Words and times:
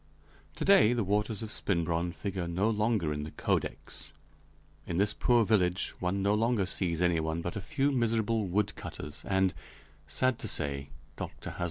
To 0.55 0.65
day 0.65 0.93
the 0.93 1.03
waters 1.03 1.43
of 1.43 1.51
Spinbronn 1.51 2.13
figure 2.13 2.47
no 2.47 2.71
longer 2.71 3.13
in 3.13 3.21
the 3.21 3.29
"Codex"; 3.29 4.11
in 4.87 4.97
this 4.97 5.13
poor 5.13 5.45
village 5.45 5.89
one 5.99 6.23
no 6.23 6.33
longer 6.33 6.65
sees 6.65 7.03
anyone 7.03 7.43
but 7.43 7.55
a 7.55 7.61
few 7.61 7.91
miserable 7.91 8.47
woodcutters, 8.47 9.23
and, 9.27 9.53
sad 10.07 10.39
to 10.39 10.47
say, 10.47 10.89
Dr. 11.17 11.51
Hâselnoss 11.51 11.51
has 11.51 11.51
left! 11.51 11.59